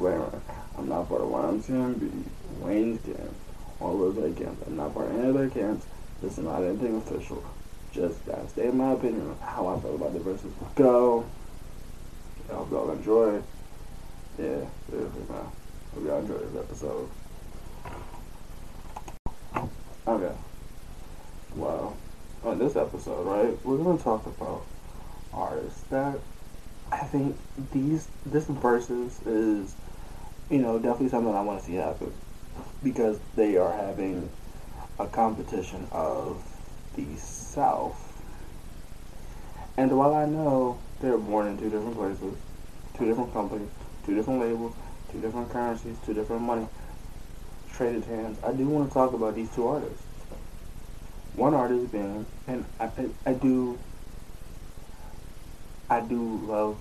[0.00, 0.40] disclaimer.
[0.78, 2.24] I'm not part of YMCMB,
[2.60, 3.34] Wayne's camp,
[3.80, 4.58] or Rose camp.
[4.66, 5.86] I'm not part of any of their camps.
[6.22, 7.44] This is not anything official.
[7.92, 10.52] Just that state my opinion on how I feel about the verses.
[10.74, 11.24] Go.
[12.50, 13.42] I hope y'all enjoy.
[14.38, 15.44] Yeah, seriously, man.
[15.94, 17.08] Hope y'all enjoy this episode.
[20.06, 20.34] Okay.
[21.56, 21.96] Well,
[22.44, 24.64] on this episode, right, we're gonna talk about
[25.32, 26.18] artists that
[26.92, 27.36] I think
[27.72, 29.74] these this verses is,
[30.50, 32.12] you know, definitely something I want to see happen
[32.82, 34.28] because they are having
[34.98, 36.42] a competition of
[36.96, 38.06] the South.
[39.76, 42.34] And while I know they're born in two different places,
[42.94, 43.68] two different companies,
[44.04, 44.74] two different labels,
[45.12, 46.66] two different currencies, two different money,
[47.72, 50.02] traded hands, I do want to talk about these two artists.
[51.34, 53.78] One artist being, and I, I, I do,
[55.88, 56.76] I do love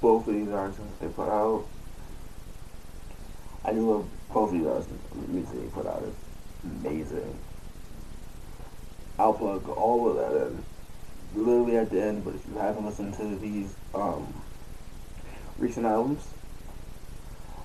[0.00, 1.66] both of these artists they put out.
[3.68, 4.88] I do love both of.
[4.88, 6.14] The music they put out is
[6.64, 7.38] amazing.
[9.18, 10.64] I'll plug all of that in
[11.34, 14.32] literally at the end, but if you haven't listened to these um,
[15.58, 16.22] recent albums,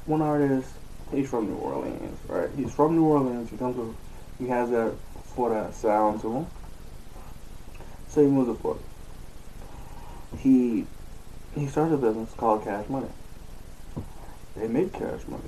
[0.05, 0.73] one artist,
[1.09, 2.49] he's from New Orleans, right?
[2.53, 3.49] He's from New Orleans.
[3.49, 3.95] He comes with,
[4.39, 4.93] he has that
[5.35, 6.47] for that sound to him.
[8.09, 8.83] So he moves to Florida.
[10.38, 10.85] He
[11.55, 13.07] he started a business called Cash Money.
[14.57, 15.43] They make cash money.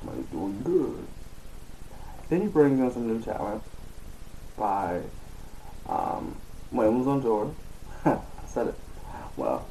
[0.00, 1.06] Cash doing good.
[2.28, 3.62] Then he brings in some new talent
[4.58, 5.00] by
[5.88, 6.36] um,
[6.72, 7.54] was on tour.
[8.04, 8.74] I said it.
[9.36, 9.66] Well,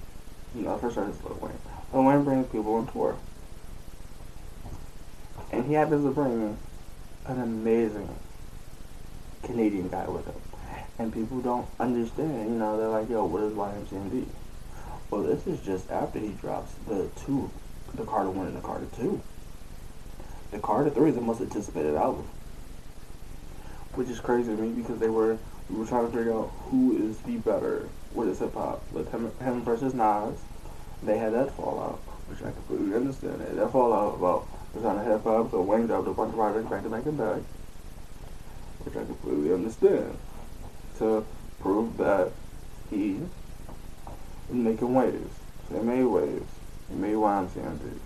[0.56, 1.58] you know, first started Lil Wayne.
[1.94, 3.18] Lil Wayne brings people on tour.
[5.52, 6.58] And he happens to bring
[7.26, 8.10] an amazing
[9.44, 10.36] Canadian guy with him.
[10.98, 14.26] And people don't understand, you know, they're like, yo, what is YMCMB?
[15.10, 17.52] Well, this is just after he drops the two,
[17.94, 19.22] the Carter 1 and the Carter 2.
[20.52, 22.28] The Carter 3 is the most anticipated album.
[23.94, 25.38] Which is crazy to me because they were,
[25.70, 29.12] we were trying to figure out who is the better, what is hip hop, with
[29.12, 30.40] him, him versus Nas.
[31.04, 33.40] They had that fallout, which I completely understand.
[33.42, 36.30] They had that fallout about the sound of hip hop, so Wayne dropped a bunch
[36.30, 37.42] of projects back to back and back
[38.86, 40.18] which I completely understand,
[41.00, 41.26] to
[41.60, 42.32] prove that
[42.90, 43.20] he
[44.50, 45.40] is making waves.
[45.72, 46.52] They made waves.
[46.90, 48.00] They made YMCMB.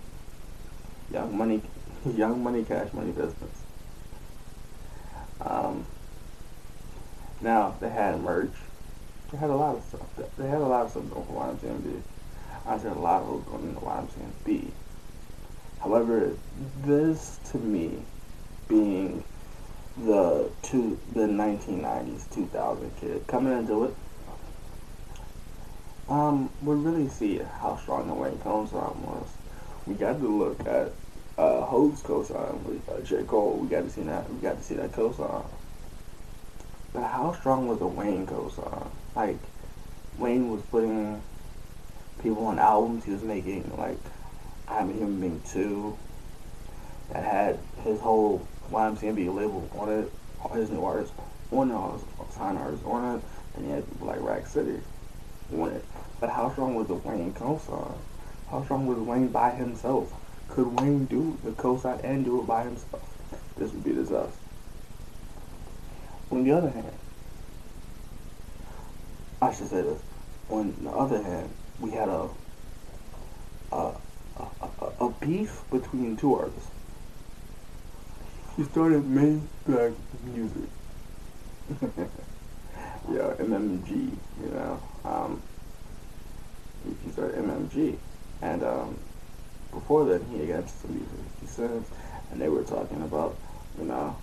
[1.12, 1.62] Young money,
[2.06, 3.64] young money, cash money business.
[5.40, 5.86] Um,
[7.40, 8.52] now they had merch.
[9.32, 10.28] They had a lot of stuff.
[10.36, 12.02] They had a lot of stuff going for YMCMB.
[12.66, 14.70] I said a lot of it going into YMCMB.
[15.80, 16.36] However,
[16.84, 18.02] this to me
[18.68, 19.24] being
[19.96, 23.94] the two the 1990s 2000 kid coming into it
[26.08, 29.28] um we really see how strong the Wayne cosign was
[29.86, 30.92] we got to look at
[31.40, 34.62] uh Hov's cosign with uh, J Cole we got to see that we got to
[34.62, 35.44] see that cosign
[36.92, 38.86] but how strong was the Wayne cosign
[39.16, 39.38] like
[40.18, 41.22] Wayne was putting
[42.22, 43.98] people on albums he was making like
[44.68, 45.98] I'm Human Being 2
[47.12, 50.12] that had his whole YMCMB label on it,
[50.42, 51.14] all his new artists
[51.50, 53.24] on it, all his sign artists on it,
[53.56, 54.78] and he had people like Rack City
[55.52, 55.84] on it.
[56.20, 57.94] But how strong was the Wayne cosign?
[58.48, 60.14] How strong was Wayne by himself?
[60.50, 63.02] Could Wayne do the cosign and do it by himself?
[63.56, 64.32] This would be disaster.
[66.30, 66.92] On the other hand,
[69.42, 70.02] I should say this.
[70.48, 71.50] On the other hand,
[71.80, 72.28] we had a
[73.72, 73.92] a,
[74.36, 76.70] a, a, a beef between two artists
[78.60, 80.68] he started making black music.
[81.80, 84.80] yeah, MMG, you know.
[85.02, 85.40] Um,
[87.04, 87.96] he started MMG.
[88.42, 88.98] And um,
[89.72, 91.84] before that, he got some music, he said,
[92.30, 93.36] and they were talking about,
[93.78, 94.16] you know,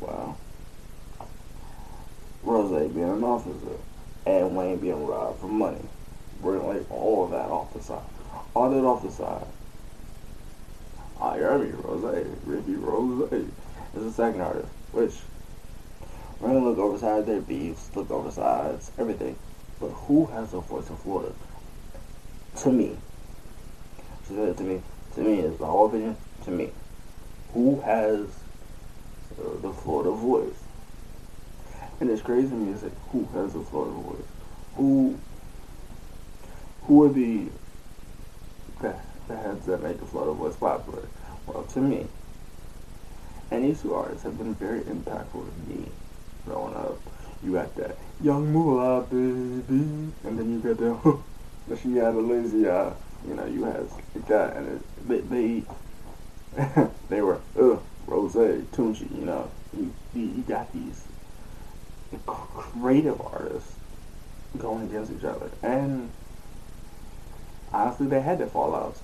[0.00, 0.38] well,
[2.42, 3.76] Rose being an officer
[4.26, 5.80] and Wayne being robbed for money.
[6.42, 8.02] Gonna lay all of that off the side.
[8.54, 9.46] All that off the side.
[11.20, 13.48] I hear me, Rose, Ricky Rose is
[13.94, 15.14] the second artist, which
[16.40, 19.36] we're gonna look oversized their beefs, look oversized everything.
[19.78, 21.32] But who has the voice in Florida?
[22.56, 22.96] To me,
[24.26, 24.82] she said it to me.
[25.14, 26.16] To me, it's my whole opinion.
[26.44, 26.70] To me,
[27.52, 28.20] who has
[29.38, 30.62] uh, the Florida voice?
[32.00, 32.92] And it's crazy to me music.
[33.10, 34.26] Who has the Florida voice?
[34.76, 35.18] Who?
[36.84, 37.48] Who are the
[38.80, 38.94] the,
[39.28, 41.06] the heads that make the Florida voice popular?
[41.46, 42.06] Well, to me,
[43.50, 45.86] and these two artists have been very impactful to me
[46.46, 46.98] growing up.
[47.44, 50.78] You got that young moolah baby, and then you got
[51.68, 52.92] that she had a lazy eye.
[53.26, 55.62] You know, you had like guy, and it, they,
[56.54, 59.50] they they were uh, Rose, Tunechi, you know.
[59.76, 61.02] You, you, got these
[62.26, 63.74] creative artists
[64.58, 65.50] going against each other.
[65.62, 66.10] And
[67.72, 68.98] honestly, they had their fallouts.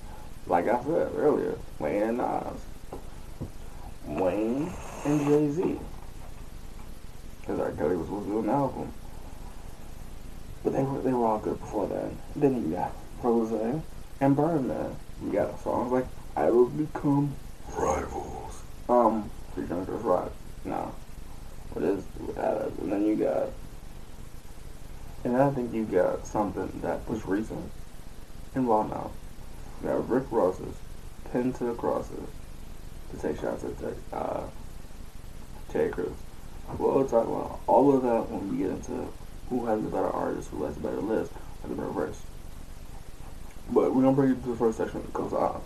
[0.45, 2.61] Like I said earlier, Wayne and Nas.
[4.05, 4.71] Wayne
[5.05, 5.79] and Jay-Z.
[7.41, 7.71] Because R.
[7.71, 8.93] Kelly was supposed to do an album.
[10.63, 12.17] But they were, they were all good before then.
[12.35, 12.91] Then you got
[13.23, 13.51] Rose
[14.21, 14.37] and.
[15.21, 16.05] You got songs like
[16.35, 17.35] Idols Become
[17.75, 18.61] Rivals.
[18.87, 20.31] Um, featuring Chris Rock.
[20.63, 20.93] No.
[21.73, 22.03] What is
[22.35, 22.71] that?
[22.81, 23.49] And then you got,
[25.23, 27.69] and I think you got something that was recent
[28.55, 29.11] and well known.
[29.81, 30.75] You got Rick Ross's
[31.31, 32.29] Pin to the Crosses
[33.11, 34.43] to take shots at uh,
[35.69, 36.15] Terry Crews.
[36.77, 39.07] We'll talk about all of that when we get into
[39.49, 41.31] who has the better artist, who has the better list,
[41.63, 42.21] or the better verse.
[43.71, 45.61] But we're gonna break it to the first section of the cosigns.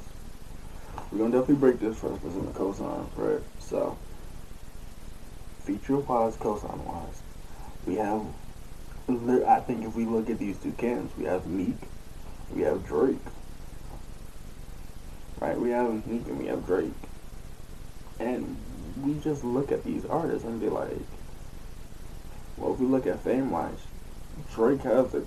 [1.11, 3.41] We're gonna definitely break this first because in the cosigns, right?
[3.59, 3.97] So
[5.63, 7.21] feature wise, cosine wise,
[7.85, 8.23] we have.
[9.09, 11.75] I think if we look at these two cans, we have Meek,
[12.53, 13.17] we have Drake.
[15.39, 16.91] Right, we have Meek and we have Drake,
[18.19, 18.55] and
[19.03, 20.97] we just look at these artists and be like,
[22.55, 23.79] well, if we look at fame wise,
[24.53, 25.25] Drake has the,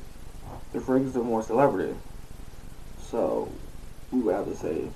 [0.73, 1.94] the Drake is the more celebrity.
[3.11, 3.53] So
[4.11, 4.88] we would have to say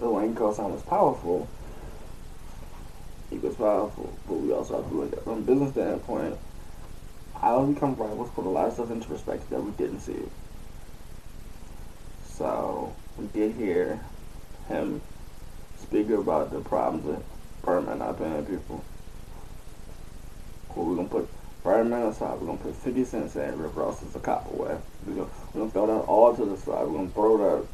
[0.00, 1.48] the Wayne cosign was powerful,
[3.30, 6.38] he was powerful, but we also have to look at from business standpoint,
[7.34, 10.22] how we become rivals put a lot of stuff into perspective that we didn't see.
[12.24, 14.00] So we did hear
[14.68, 15.02] him
[15.78, 17.24] speak about the problems with
[17.62, 18.84] Birdman not paying people.
[20.70, 21.28] Cool, we're gonna put
[21.66, 23.58] Birdman aside, we're gonna put 50 Cent in.
[23.58, 24.78] Rick Ross is a cop away.
[25.04, 27.66] We're gonna, we're gonna throw that all to the side, we're gonna throw that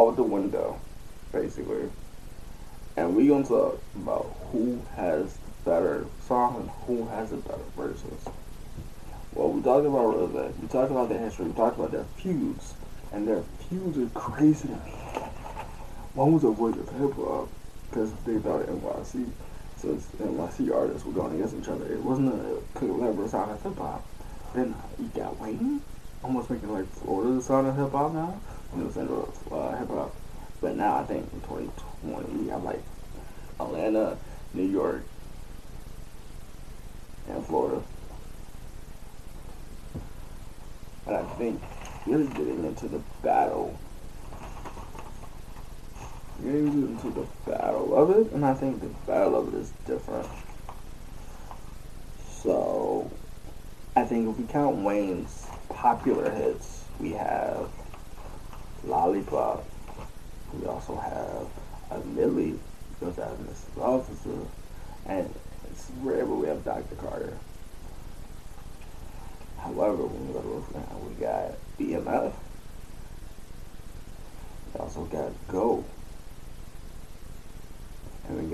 [0.00, 0.80] out the window,
[1.30, 1.90] basically.
[2.96, 7.58] And we're gonna talk about who has the better song and who has the better
[7.76, 8.26] verses.
[9.34, 10.54] Well, we talked about Rose.
[10.62, 11.44] We talked about their history.
[11.44, 12.72] We talked about their feuds,
[13.12, 14.68] and their feuds are crazy.
[16.14, 17.50] One was a voice of hip hop
[17.90, 19.28] because they thought it NYC,
[19.76, 23.76] since NYC artists were going against each other, it wasn't a clever sound of hip
[23.76, 24.06] hop.
[24.54, 25.80] Then you got Wayne,
[26.22, 28.40] almost making like Florida the sound of hip hop now,
[28.70, 29.14] when it was into
[29.54, 30.14] uh, hip hop.
[30.60, 32.82] But now I think in 2020 you have like
[33.60, 34.16] Atlanta,
[34.54, 35.04] New York,
[37.28, 37.82] and Florida.
[41.06, 41.60] And I think
[42.06, 43.78] really getting into the battle,
[46.44, 50.28] getting into the battle of it, and I think the battle of it is different.
[52.42, 53.10] So,
[53.96, 57.68] I think if we count Wayne's popular hits, we have
[58.84, 59.66] Lollipop.
[60.52, 62.58] We also have a Milli
[63.02, 64.38] out in this officer,
[65.06, 65.28] and
[65.70, 66.94] it's rare, but we have Dr.
[66.96, 67.36] Carter.
[69.58, 72.32] However, when we go to we got BMF.
[74.72, 75.84] We also got Go.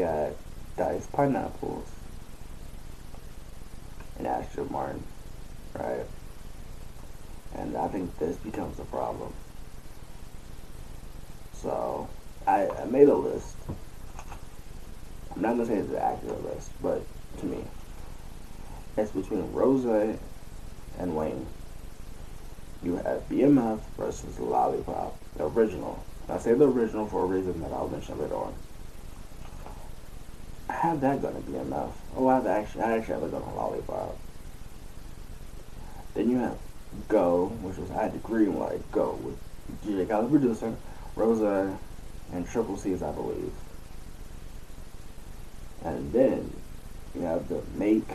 [0.02, 0.30] Uh,
[0.76, 1.88] Got Diced Pineapples.
[4.18, 5.02] And Aston Martin.
[5.74, 6.04] Right?
[7.56, 9.32] And I think this becomes a problem.
[11.54, 12.08] So,
[12.46, 13.56] I, I made a list
[15.40, 17.02] I'm not gonna say it's an accurate list, but
[17.38, 17.64] to me,
[18.96, 19.84] it's between Rose
[20.98, 21.46] and Wayne.
[22.82, 26.02] You have BMF versus Lollipop, the original.
[26.28, 28.54] I say the original for a reason that I'll mention later on.
[30.70, 31.96] I that going to be enough?
[32.16, 34.16] Oh, I actually, I actually have a gun on Lollipop.
[36.14, 36.58] Then you have
[37.08, 39.38] Go, which was I had the green light Go with
[39.84, 40.74] DJ Khaled producer,
[41.14, 41.78] Rosa,
[42.32, 43.52] and Triple C's, I believe.
[45.84, 46.52] And then
[47.14, 48.08] you have the make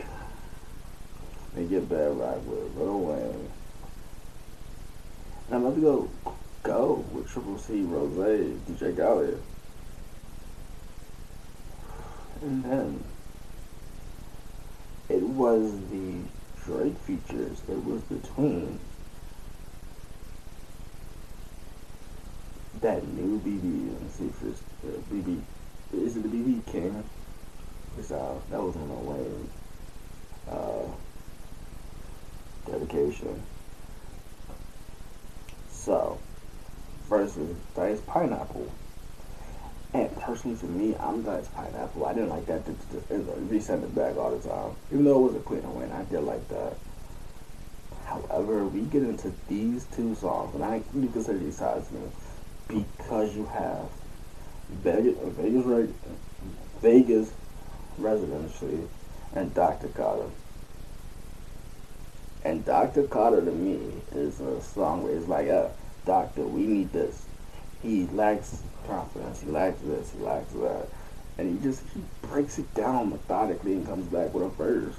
[1.54, 3.50] Make It Better right with Lil Wayne.
[5.46, 6.10] And I'm about to go
[6.62, 9.42] go with Triple C, Rose, DJ Khaled.
[12.42, 13.04] And then
[15.08, 16.14] it was the
[16.64, 17.62] Drake features.
[17.68, 18.78] It was between
[22.80, 25.40] that new BB and see if uh, BB
[25.92, 27.04] is it the BB King?
[28.02, 29.26] So that was on my way.
[30.50, 30.86] Uh,
[32.70, 33.42] dedication.
[35.70, 36.18] So,
[37.08, 38.70] versus Dice Pineapple.
[40.26, 42.04] Personally, for me, I'm Dice Pineapple.
[42.04, 44.74] I didn't like that to resend it back all the time.
[44.90, 46.76] Even though it was a clean win, I did like that.
[48.06, 51.86] However, we get into these two songs, and I do consider these sides
[52.66, 53.88] because you have
[54.82, 55.92] Vegas, Vegas,
[56.82, 57.32] Vegas
[57.96, 58.80] residency,
[59.32, 59.86] and Dr.
[59.88, 60.30] Carter.
[62.42, 63.04] And Dr.
[63.04, 65.68] Carter to me is a song where it's like, uh,
[66.04, 67.26] Doctor, we need this.
[67.82, 70.88] He lacks confidence, he lacks this, he lacks that.
[71.38, 74.94] And he just he breaks it down methodically and comes back with a verse.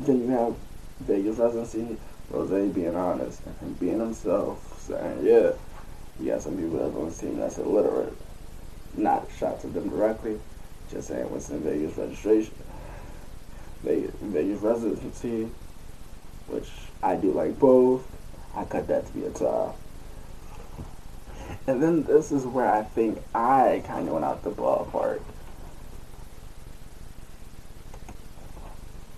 [0.00, 0.56] Then you have
[1.00, 1.96] Vegas residency,
[2.30, 5.52] Rose being honest and being himself, saying, yeah,
[6.18, 8.14] you got some people that's on the team that's illiterate.
[8.96, 10.38] Not shots at them directly,
[10.90, 12.54] just saying what's in Vegas registration.
[13.82, 15.48] Vegas residency,
[16.46, 16.70] which
[17.02, 18.06] I do like both.
[18.54, 19.72] I cut that to be a tie.
[21.66, 25.20] And then this is where I think I kind of went out the ballpark.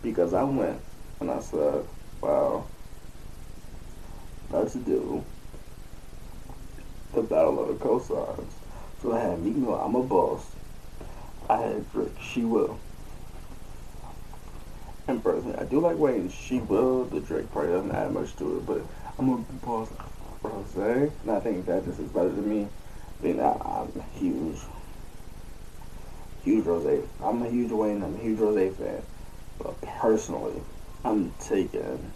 [0.03, 0.81] Because I went
[1.21, 1.87] and I said,
[2.21, 2.69] well,
[4.51, 5.25] let's do
[7.15, 8.53] the Battle of the Cosigns.
[9.01, 10.45] So I had Meek Mill, I'm a boss.
[11.49, 12.79] I had Drake, She Will.
[15.07, 17.05] And personally, I do like Wayne, She Will.
[17.05, 18.83] The Drake part doesn't add much to it, but
[19.19, 19.93] I'm a boss
[20.45, 21.11] Rose.
[21.23, 22.69] And I think that just is better than me.
[23.23, 24.59] Being that uh, I'm huge,
[26.45, 27.05] huge Rose.
[27.23, 29.03] I'm a huge Wayne, I'm a huge Rose fan.
[29.59, 30.61] But personally,
[31.05, 32.13] I'm taking,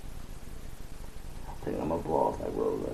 [1.49, 2.89] I think I'm a boss like Rose.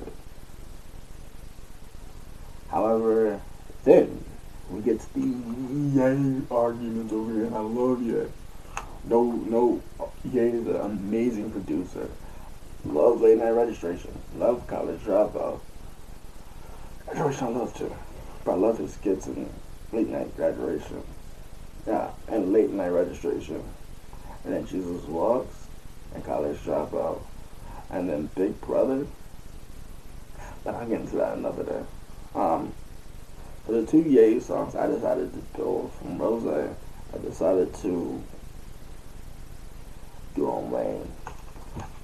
[2.68, 3.40] However,
[3.84, 4.24] then
[4.70, 8.26] we get to the Ye arguments over here, and I love Ye.
[9.04, 9.82] No, no,
[10.24, 12.08] Ye is an amazing producer.
[12.84, 14.10] Love late night registration.
[14.36, 15.60] Love college dropout.
[17.06, 17.94] Graduation I love too.
[18.44, 19.48] But I love his skits and
[19.92, 21.02] late night graduation.
[21.86, 23.62] Yeah, and late night registration.
[24.44, 25.66] And then Jesus Walks
[26.14, 27.20] and college dropout.
[27.90, 29.06] And then Big Brother.
[30.62, 31.82] But I'll get into that another day.
[32.34, 32.72] Um,
[33.64, 36.46] for the two Ye songs, I decided to go from Rose.
[37.14, 38.22] I decided to
[40.34, 41.10] do on Wayne.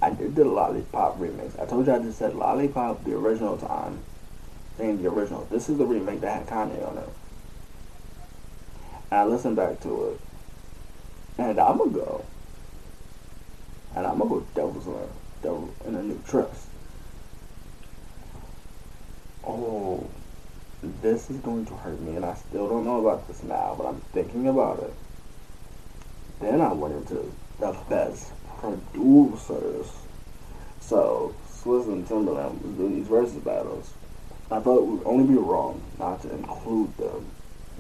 [0.03, 1.61] I did the Lollipop remix.
[1.61, 3.99] I told you I just said Lollipop the original time.
[4.79, 5.47] Saying the original.
[5.51, 7.09] This is the remake that had Kanye on it.
[9.11, 10.21] And I listened back to it.
[11.39, 12.25] And I'm gonna go.
[13.95, 15.09] And I'm gonna go Devil's a,
[15.43, 16.69] Devil in a New Dress.
[19.45, 20.07] Oh
[21.03, 23.87] this is going to hurt me, and I still don't know about this now, but
[23.87, 24.95] I'm thinking about it.
[26.41, 29.91] Then I went into the best producers.
[30.81, 33.93] So, Swizz and Timbaland was doing these versus battles.
[34.51, 37.27] I thought it would only be wrong not to include them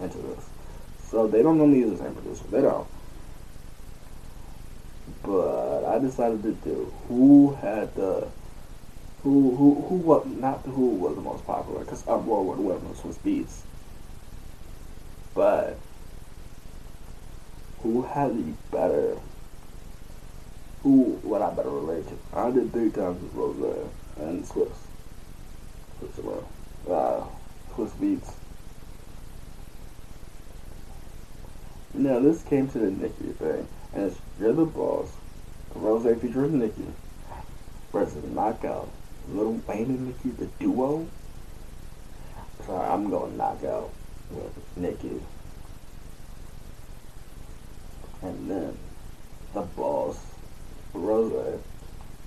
[0.00, 0.44] into this.
[1.10, 2.44] So they don't normally use the same producer.
[2.50, 2.87] They don't.
[5.25, 8.28] But I decided to do who had the
[9.22, 13.18] who who who was not who was the most popular because Uproar would win was
[13.18, 13.64] Beats,
[15.34, 15.76] but
[17.82, 19.16] who had the better
[20.82, 22.38] who what I better relate to?
[22.38, 24.72] I did three times with Rose and Swizz.
[26.00, 26.44] Swizz
[26.88, 27.25] uh,
[27.75, 28.32] Swizz Beatz.
[31.94, 35.08] Now this came to the Nicki thing, and it's You're the Boss,
[35.75, 36.87] Rose featuring Nicki
[37.92, 38.88] versus Knockout
[39.28, 41.06] Lil Wayne and Nicki, the duo.
[42.66, 43.90] Sorry, I'm going knockout
[44.30, 45.20] with Nicki.
[48.22, 48.76] And then
[49.54, 50.18] the boss,
[50.94, 51.61] Rose,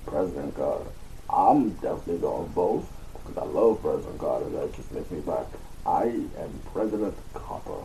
[0.05, 0.89] President Carter.
[1.29, 4.49] I'm definitely going both because I love President Carter.
[4.49, 5.47] That just makes me back.
[5.85, 7.83] I am President Carter.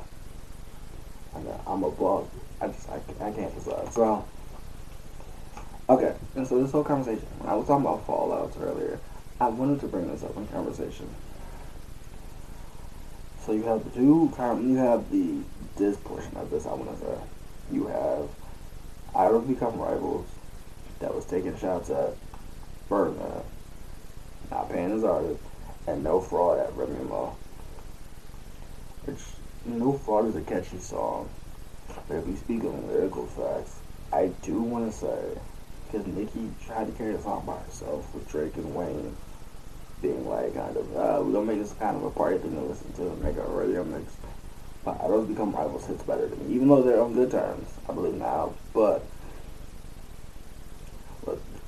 [1.35, 2.27] And uh, I'm a boss.
[2.61, 3.93] I just, I, I can't decide.
[3.93, 4.25] So,
[5.91, 9.01] Okay, and so this whole conversation, when I was talking about fallouts earlier,
[9.41, 11.09] I wanted to bring this up in conversation.
[13.41, 15.41] So you have the two, you have the
[15.79, 16.67] this portion of this.
[16.67, 17.15] I want to say
[17.73, 18.29] you have
[19.15, 20.29] Idols become rivals
[21.01, 22.15] that was taking shots at
[22.89, 23.43] Birdman,
[24.51, 25.43] not paying his artist,
[25.87, 27.31] and no fraud at Remy Ma.
[29.05, 29.21] Which
[29.65, 31.29] no fraud is a catchy song.
[32.09, 33.81] But if we speak on lyrical facts,
[34.13, 35.39] I do want to say
[35.91, 39.17] because Nicki tried to carry the song by herself with Drake and Wayne
[40.03, 42.61] being like kind of uh, we're gonna make this kind of a party thing to
[42.61, 44.13] listen to and make a radio mix.
[44.85, 47.93] But Idols become rivals hits better than me, even though they're on good terms, I
[47.93, 48.55] believe now.
[48.73, 49.05] But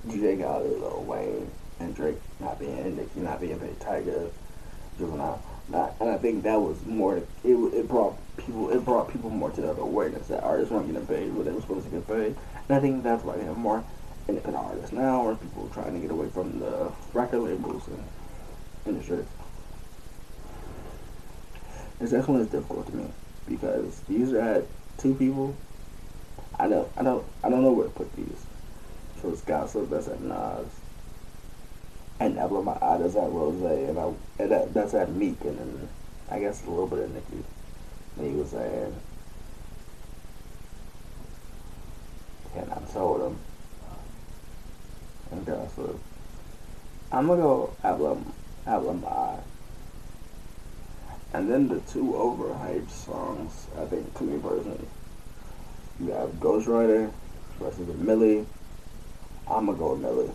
[0.04, 4.30] with DJ Khaled, Lil Wayne, and Drake not being and Nicki not being paid, Tyga,
[4.98, 5.42] Juvenile.
[5.68, 7.18] Not, and I think that was more.
[7.18, 8.70] It, it brought people.
[8.70, 11.60] It brought people more to the awareness that artists weren't getting paid what they were
[11.60, 12.34] supposed to get paid.
[12.68, 13.84] And I think that's why we have more
[14.28, 18.02] independent artists now, or people trying to get away from the record labels and
[18.86, 19.24] industry.
[22.00, 23.06] It's definitely difficult to me
[23.46, 24.64] because these are
[24.98, 25.54] two people.
[26.58, 28.46] I don't, I don't, I don't know where to put these.
[29.24, 29.90] It's gossip.
[29.90, 30.66] That's at Nas.
[32.20, 35.88] And My Eye, that's at Rose, and I, and that, that's at Meek, and then
[36.30, 37.42] I guess a little bit of Nicki.
[38.18, 38.94] And he was saying,
[42.56, 43.38] and I told him,
[45.30, 45.98] and gossip.
[47.10, 49.40] I'm gonna go Nebula My Eye.
[51.32, 54.88] And then the two overhyped songs, I think, to me personally.
[56.00, 57.12] You have Ghostwriter
[57.58, 58.44] versus Milli.
[59.50, 60.32] I'm gonna go Milli.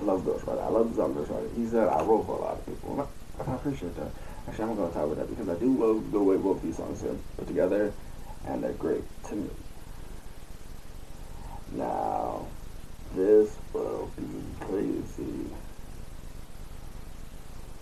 [0.00, 0.64] I love Ghostwriter.
[0.64, 1.54] I love the song Ghostwriter.
[1.56, 3.08] He said I wrote for a lot of people.
[3.46, 4.10] I appreciate that.
[4.48, 7.02] Actually, I'm gonna top with that because I do love the way both these songs
[7.04, 7.92] are put together,
[8.46, 9.50] and they're great to me.
[11.72, 12.46] Now,
[13.14, 14.24] this will be
[14.60, 15.50] crazy.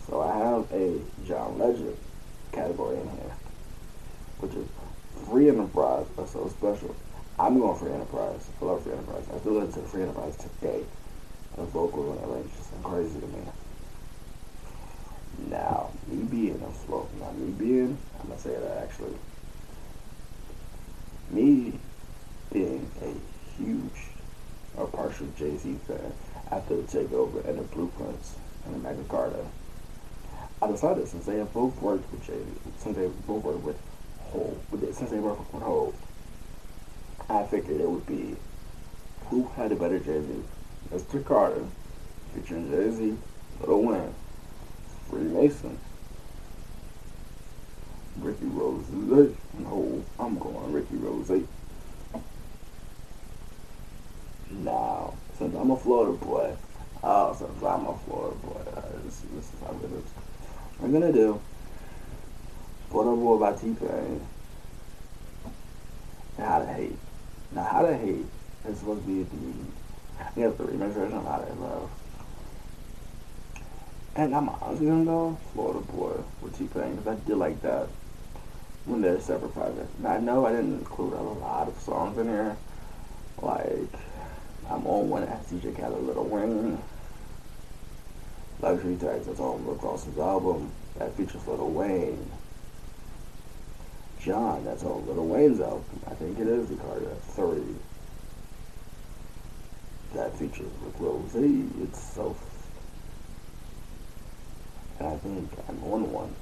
[0.08, 1.96] So I have a John Legend
[2.52, 3.32] category in here,
[4.40, 4.66] which is
[5.26, 6.06] Free Enterprise.
[6.16, 6.94] That's so special.
[7.38, 8.48] I'm going Free Enterprise.
[8.60, 9.24] I love Free Enterprise.
[9.34, 10.84] I still listen to Free Enterprise today.
[11.56, 13.42] The vocal and arrangements just crazy to me.
[15.48, 19.14] Now, me being a slow, now me being, I'm gonna say that actually.
[21.30, 21.78] Me
[22.52, 23.14] being a
[23.56, 24.08] huge
[24.76, 26.12] or partial Jay-Z fan
[26.50, 29.44] after the takeover and the blueprints and the Magna Carta.
[30.60, 32.40] I decided since they have both worked with Jay,
[32.78, 33.78] since they both worked with
[34.30, 34.56] Hov,
[34.94, 35.94] since they worked with Hov,
[37.32, 38.36] I figured it would be
[39.30, 40.42] who had a better Jay-Z,
[40.92, 41.24] Mr.
[41.24, 41.64] Carter,
[42.34, 43.16] featuring Jay-Z,
[43.66, 44.14] Lil Wayne,
[45.08, 45.78] Freemason,
[48.18, 48.84] Ricky Rose.
[48.90, 51.46] No, I'm going Ricky Rose.
[54.50, 56.54] Now, since I'm a Florida boy,
[57.02, 60.04] oh, since I'm a Florida boy, uh, this, this is how it is.
[60.78, 61.40] We're gonna do
[62.90, 64.20] Florida Boy by T-Pain
[66.36, 66.98] How to Hate.
[67.54, 68.24] Now, How to Hate
[68.68, 71.90] is supposed to be the, the remix version of How to Love.
[74.14, 77.88] And I'm honestly gonna go Florida Boy with T-Pain because I did like that
[78.84, 79.92] when they're separate projects.
[80.04, 82.56] I know I didn't include a lot of songs in here,
[83.40, 83.92] like
[84.68, 86.78] I'm on one that DJ Khaled Little Wayne.
[88.60, 92.30] Luxury Tax that's on Rick Ross's album that features Little Wayne.
[94.24, 95.84] John, that's all Little Wayne's album.
[96.06, 97.60] I think it is the Carter 3.
[100.14, 101.34] That features Rick Rose.
[101.34, 102.36] It's so.
[105.00, 106.34] And I think I'm on one.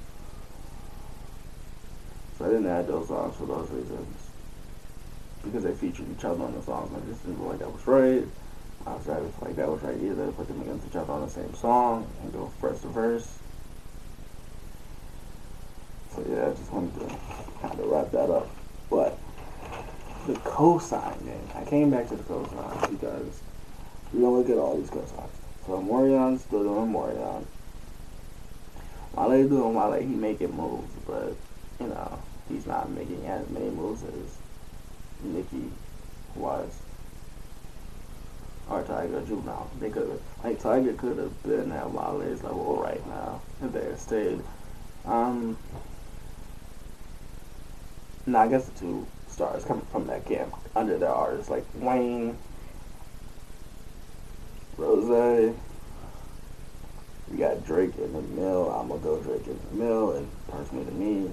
[2.37, 4.29] So I didn't add those songs for those reasons.
[5.43, 6.91] Because they featured each other on the songs.
[6.95, 8.23] I just didn't feel like that was right.
[8.85, 10.31] I was trying like that was right either.
[10.33, 13.39] Put them against each other on the same song and go verse to verse.
[16.13, 17.15] So yeah, I just wanted to
[17.61, 18.49] kind of wrap that up.
[18.89, 19.17] But
[20.27, 21.41] the cosign, man.
[21.55, 23.41] I came back to the cosign because
[24.13, 25.29] we're gonna look at all these cosigns.
[25.65, 27.45] So Morion's still doing Morion.
[29.15, 31.35] Wale doing Wale, he making moves, but
[31.79, 32.19] you know,
[32.49, 34.37] he's not making as many moves as
[35.23, 35.69] Nicki
[36.35, 36.81] was.
[38.69, 39.69] Or Tyga Juvenile.
[39.79, 43.99] They could like Tyga could have been at Wale's level right now if they had
[43.99, 44.41] stayed.
[45.05, 45.57] Um
[48.25, 52.37] no, I guess the two stars coming from that camp under their artists like Wayne,
[54.77, 55.55] Rose,
[57.31, 58.69] we got Drake in the mill.
[58.71, 61.31] I'm gonna go Drake in the mill, and personally to me,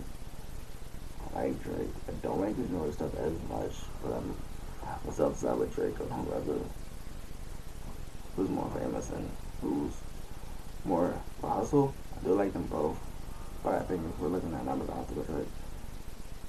[1.34, 1.90] I like Drake.
[2.08, 3.72] I don't like his newer stuff as much,
[4.02, 4.34] but I'm
[5.02, 6.58] what's upside with Drake or whoever
[8.36, 9.28] who's more famous and
[9.60, 9.92] who's
[10.84, 11.94] more hustle.
[12.16, 12.98] I do like them both,
[13.64, 15.46] but I think if we're looking at numbers, I have to go Drake.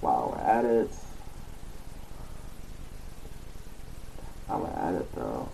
[0.01, 0.89] While we're at it,
[4.49, 5.49] I'm gonna add it though.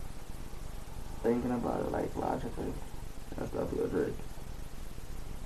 [1.24, 2.72] Thinking about it like logically,
[3.38, 4.14] that's definitely a Drake.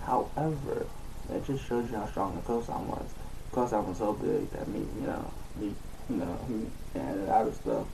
[0.01, 0.85] However,
[1.31, 3.13] it just shows you how strong the cosign was.
[3.51, 5.73] The cosign was so big that me, you know, me,
[6.09, 7.87] you know, he added other stuff.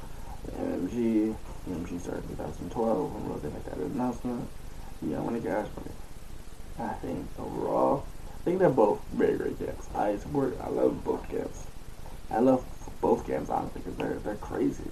[0.57, 1.35] MMG,
[1.69, 4.47] MMG started in 2012 when Rose made that announcement.
[5.01, 5.67] You know, when it got
[6.79, 8.05] I think overall,
[8.45, 9.89] think they're both very great camps.
[9.95, 11.65] I support, I love both camps.
[12.29, 12.63] I love
[13.01, 14.89] both camps honestly because they're they're crazy.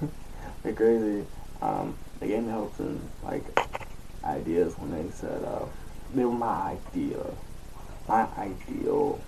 [0.62, 1.24] they're crazy.
[1.62, 3.44] Um, they gave me help in like
[4.24, 5.66] ideas when they said uh,
[6.14, 7.24] they were my idea,
[8.08, 9.20] my ideal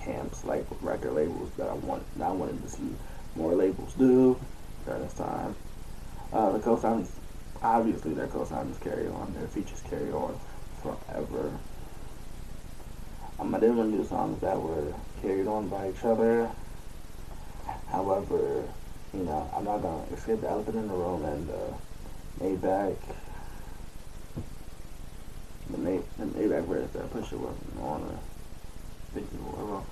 [0.00, 2.90] camps like record labels that I want that I wanted to see
[3.36, 4.40] more labels do
[4.86, 5.54] during this time.
[6.32, 7.10] Uh, the cosigns,
[7.62, 10.34] obviously their cosigns carry on, their features carry on
[10.82, 11.52] forever.
[13.42, 16.48] Um, I didn't want to do songs that were carried on by each other.
[17.88, 18.62] However,
[19.12, 21.54] you know, I'm not gonna escape the elephant in the room and uh,
[22.40, 22.96] Maybach.
[25.70, 28.16] The, May, the Maybach verse that Pusha wasn't on.
[28.16, 29.84] I think was.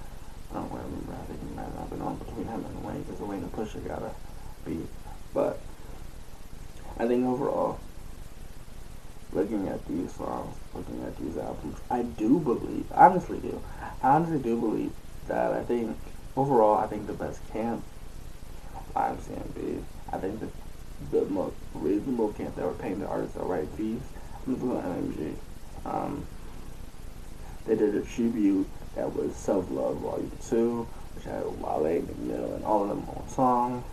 [0.53, 1.13] I don't remember.
[1.13, 3.85] I think it might not been on between him and Wayne because Wayne and Pusha
[3.85, 4.15] got a
[4.65, 4.87] beat.
[5.35, 5.59] But
[6.99, 7.81] I think overall,
[9.33, 13.63] looking at these songs, looking at these albums, I do believe, honestly do,
[14.03, 14.93] I honestly do believe
[15.29, 15.97] that I think
[16.37, 17.85] overall, I think the best camp,
[18.95, 20.49] YMCMB, I think the
[21.11, 24.01] the most reasonable camp that were paying the artists the right fees.
[24.47, 25.35] I'm just going to MMG.
[25.85, 26.27] Um,
[27.67, 32.55] they did a tribute that was Self Love Volume 2, which had Wale, Meek Mill,
[32.55, 33.85] and all of them on song.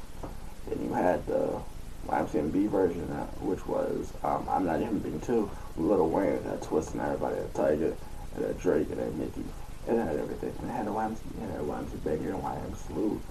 [0.67, 1.61] Then you had the
[2.07, 3.07] YMCMB version,
[3.41, 7.53] which was um, I'm Not Even Being 2, Little Wayne, that Twist and everybody, that
[7.53, 7.95] Tyga,
[8.35, 9.43] and that Drake, and that Nicki.
[9.87, 10.53] It had everything.
[10.61, 13.21] And it had a YMC, had a YMC Banger and YMC Salute.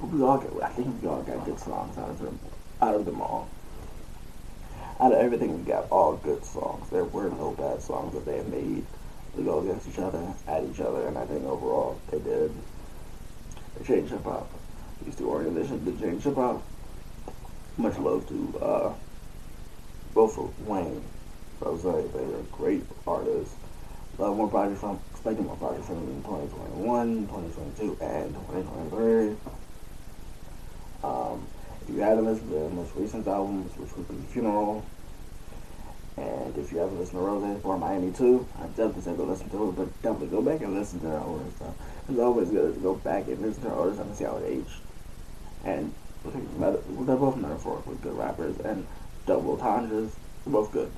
[0.00, 2.38] We all get, I think we all got good songs out of them,
[2.80, 3.48] out of them all.
[5.00, 6.90] Out of everything, we got all good songs.
[6.90, 8.84] There were no bad songs that they made
[9.36, 12.52] to go against each other, at each other, and I think overall they did.
[13.76, 14.50] They changed hip hop.
[15.04, 16.62] These two organizations did change hip hop.
[17.78, 18.92] Much love to uh,
[20.14, 21.02] both of Wayne,
[21.60, 21.82] Rose.
[21.82, 23.54] They're great artists.
[24.18, 29.36] Love more projects from, expecting more projects from in 2021, 2022, and 2023.
[31.02, 31.46] Um,
[31.80, 34.84] if you haven't listened to their most recent albums, which would be Funeral,
[36.18, 39.48] and if you haven't listened to Rose or Miami too, I definitely say go listen
[39.48, 41.74] to it, but definitely go back and listen to their older stuff.
[42.06, 44.36] It's always good to go back and listen to their older stuff and see how
[44.36, 44.76] it aged.
[45.64, 48.86] And they're both metaphorically good rappers, and
[49.26, 50.90] double they're both good.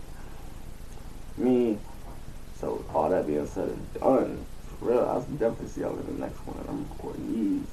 [1.36, 1.78] Me,
[2.60, 4.44] so all that being said and done,
[4.78, 7.68] for real, I'll definitely see y'all in the next one, and I'm recording these.